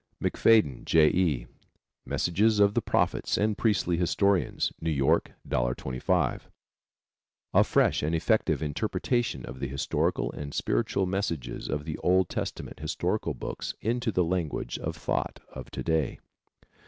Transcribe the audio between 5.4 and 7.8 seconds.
$1,25. A